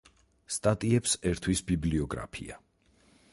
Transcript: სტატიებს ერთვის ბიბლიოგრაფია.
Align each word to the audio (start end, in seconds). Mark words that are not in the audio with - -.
სტატიებს 0.53 1.13
ერთვის 1.33 1.61
ბიბლიოგრაფია. 1.69 2.59